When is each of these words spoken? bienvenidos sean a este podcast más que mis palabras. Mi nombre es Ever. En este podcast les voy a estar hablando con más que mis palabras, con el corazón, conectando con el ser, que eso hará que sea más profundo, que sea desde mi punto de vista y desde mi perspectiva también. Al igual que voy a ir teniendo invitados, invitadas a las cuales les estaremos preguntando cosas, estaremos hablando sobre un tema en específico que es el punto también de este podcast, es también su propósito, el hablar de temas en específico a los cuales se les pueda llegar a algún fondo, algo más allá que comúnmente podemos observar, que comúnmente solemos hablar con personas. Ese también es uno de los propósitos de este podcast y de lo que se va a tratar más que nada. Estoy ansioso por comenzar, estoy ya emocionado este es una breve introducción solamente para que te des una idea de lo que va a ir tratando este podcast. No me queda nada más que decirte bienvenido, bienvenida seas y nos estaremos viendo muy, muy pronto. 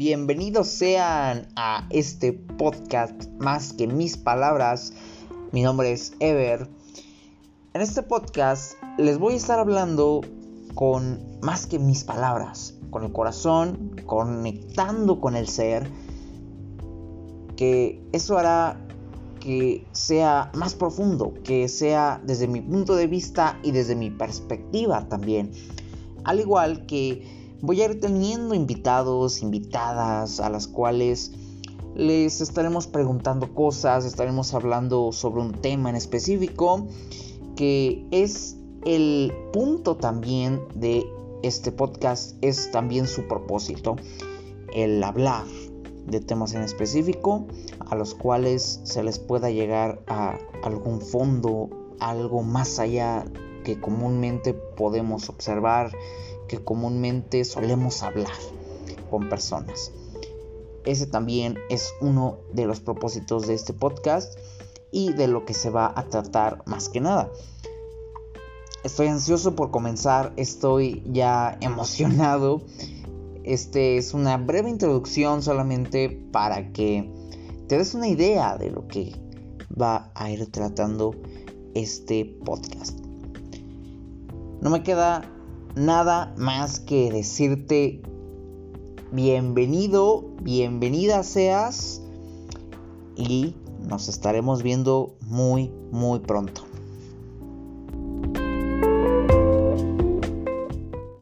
bienvenidos 0.00 0.68
sean 0.68 1.46
a 1.56 1.86
este 1.90 2.32
podcast 2.32 3.28
más 3.38 3.74
que 3.74 3.86
mis 3.86 4.16
palabras. 4.16 4.94
Mi 5.52 5.60
nombre 5.60 5.92
es 5.92 6.14
Ever. 6.20 6.70
En 7.74 7.82
este 7.82 8.02
podcast 8.02 8.82
les 8.96 9.18
voy 9.18 9.34
a 9.34 9.36
estar 9.36 9.58
hablando 9.58 10.22
con 10.74 11.20
más 11.42 11.66
que 11.66 11.78
mis 11.78 12.04
palabras, 12.04 12.78
con 12.88 13.04
el 13.04 13.12
corazón, 13.12 13.94
conectando 14.06 15.20
con 15.20 15.36
el 15.36 15.46
ser, 15.48 15.86
que 17.56 18.02
eso 18.12 18.38
hará 18.38 18.80
que 19.38 19.86
sea 19.92 20.50
más 20.54 20.74
profundo, 20.74 21.34
que 21.44 21.68
sea 21.68 22.22
desde 22.24 22.48
mi 22.48 22.62
punto 22.62 22.96
de 22.96 23.06
vista 23.06 23.60
y 23.62 23.72
desde 23.72 23.96
mi 23.96 24.08
perspectiva 24.08 25.06
también. 25.10 25.52
Al 26.24 26.40
igual 26.40 26.86
que 26.86 27.39
voy 27.62 27.82
a 27.82 27.86
ir 27.86 28.00
teniendo 28.00 28.54
invitados, 28.54 29.42
invitadas 29.42 30.40
a 30.40 30.48
las 30.50 30.66
cuales 30.66 31.32
les 31.94 32.40
estaremos 32.40 32.86
preguntando 32.86 33.54
cosas, 33.54 34.04
estaremos 34.04 34.54
hablando 34.54 35.12
sobre 35.12 35.42
un 35.42 35.52
tema 35.52 35.90
en 35.90 35.96
específico 35.96 36.86
que 37.56 38.06
es 38.10 38.56
el 38.84 39.32
punto 39.52 39.96
también 39.96 40.60
de 40.74 41.04
este 41.42 41.72
podcast, 41.72 42.36
es 42.42 42.70
también 42.70 43.06
su 43.06 43.26
propósito, 43.28 43.96
el 44.72 45.02
hablar 45.02 45.44
de 46.06 46.20
temas 46.20 46.54
en 46.54 46.62
específico 46.62 47.46
a 47.90 47.94
los 47.94 48.14
cuales 48.14 48.80
se 48.84 49.02
les 49.02 49.18
pueda 49.18 49.50
llegar 49.50 50.02
a 50.06 50.38
algún 50.62 51.00
fondo, 51.00 51.68
algo 51.98 52.42
más 52.42 52.78
allá 52.78 53.24
que 53.62 53.80
comúnmente 53.80 54.54
podemos 54.54 55.28
observar, 55.28 55.92
que 56.48 56.62
comúnmente 56.62 57.44
solemos 57.44 58.02
hablar 58.02 58.32
con 59.10 59.28
personas. 59.28 59.92
Ese 60.84 61.06
también 61.06 61.58
es 61.68 61.92
uno 62.00 62.38
de 62.52 62.66
los 62.66 62.80
propósitos 62.80 63.46
de 63.46 63.54
este 63.54 63.72
podcast 63.72 64.38
y 64.90 65.12
de 65.12 65.28
lo 65.28 65.44
que 65.44 65.54
se 65.54 65.70
va 65.70 65.92
a 65.94 66.04
tratar 66.04 66.62
más 66.66 66.88
que 66.88 67.00
nada. 67.00 67.30
Estoy 68.82 69.08
ansioso 69.08 69.54
por 69.54 69.70
comenzar, 69.70 70.32
estoy 70.36 71.02
ya 71.06 71.58
emocionado 71.60 72.62
este 73.44 73.96
es 73.96 74.12
una 74.12 74.36
breve 74.36 74.68
introducción 74.68 75.42
solamente 75.42 76.10
para 76.30 76.72
que 76.72 77.10
te 77.68 77.78
des 77.78 77.94
una 77.94 78.06
idea 78.06 78.58
de 78.58 78.70
lo 78.70 78.86
que 78.86 79.14
va 79.80 80.12
a 80.14 80.30
ir 80.30 80.50
tratando 80.50 81.14
este 81.74 82.24
podcast. 82.44 82.99
No 84.60 84.68
me 84.68 84.82
queda 84.82 85.22
nada 85.74 86.34
más 86.36 86.80
que 86.80 87.10
decirte 87.10 88.02
bienvenido, 89.10 90.34
bienvenida 90.42 91.22
seas 91.22 92.02
y 93.16 93.54
nos 93.88 94.08
estaremos 94.08 94.62
viendo 94.62 95.16
muy, 95.22 95.72
muy 95.90 96.20
pronto. 96.20 96.69